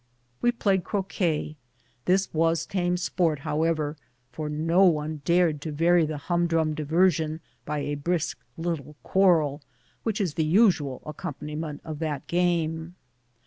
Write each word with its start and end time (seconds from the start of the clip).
We 0.41 0.51
played 0.51 0.83
croquet. 0.83 1.57
This 2.05 2.33
was 2.33 2.65
tame 2.65 2.97
sport, 2.97 3.41
however, 3.41 3.97
for 4.31 4.49
no 4.49 4.83
one 4.85 5.21
dared 5.25 5.61
to 5.61 5.71
vary 5.71 6.07
the 6.07 6.17
hum 6.17 6.47
drum 6.47 6.73
diversion 6.73 7.39
by 7.65 7.81
a 7.81 7.93
brisk 7.93 8.39
little 8.57 8.95
quarrel, 9.03 9.61
which 10.01 10.19
is 10.19 10.33
the 10.33 10.43
usual 10.43 11.03
accompaniment 11.05 11.81
of 11.85 11.99
that 11.99 12.25
game. 12.25 12.95